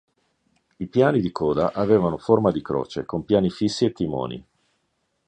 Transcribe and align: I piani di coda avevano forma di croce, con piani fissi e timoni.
I 0.77 0.87
piani 0.87 1.21
di 1.21 1.31
coda 1.31 1.73
avevano 1.73 2.17
forma 2.17 2.49
di 2.51 2.63
croce, 2.63 3.05
con 3.05 3.23
piani 3.23 3.51
fissi 3.51 3.85
e 3.85 3.91
timoni. 3.91 4.43